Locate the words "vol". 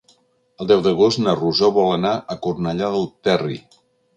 1.77-1.91